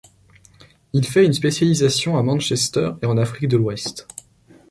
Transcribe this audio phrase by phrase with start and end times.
[0.93, 4.07] Il fait une spécialisation à Manchester et en Afrique de l'ouest.